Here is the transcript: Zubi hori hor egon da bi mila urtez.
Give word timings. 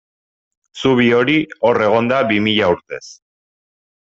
Zubi 0.83 1.05
hori 1.17 1.35
hor 1.67 1.81
egon 1.89 2.09
da 2.13 2.23
bi 2.33 2.41
mila 2.47 2.71
urtez. 2.77 3.05